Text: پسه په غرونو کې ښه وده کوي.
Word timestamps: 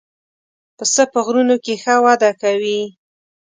پسه 0.77 1.03
په 1.11 1.19
غرونو 1.25 1.55
کې 1.63 1.73
ښه 1.83 1.95
وده 2.05 2.31
کوي. 2.41 2.81